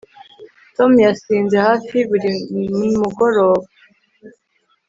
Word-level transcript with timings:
tom 0.75 0.91
yasinze 1.07 1.55
hafi 1.67 1.97
buri 2.09 2.29
mugoroba 2.99 3.65